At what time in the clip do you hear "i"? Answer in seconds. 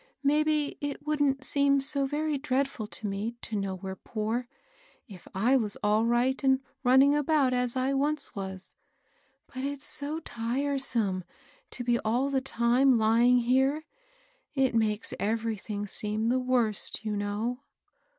5.35-5.55, 7.75-7.93